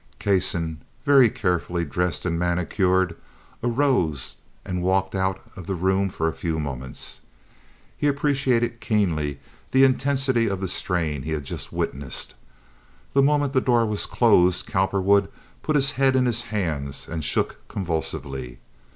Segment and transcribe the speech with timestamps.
[0.17, 3.15] Kasson, very carefully dressed and manicured,
[3.63, 7.21] arose and walked out of the room for a few moments.
[7.95, 12.33] He appreciated keenly the intensity of the strain he had just witnessed.
[13.13, 15.29] The moment the door was closed Cowperwood
[15.61, 18.57] put his head in his hands and shook convulsively.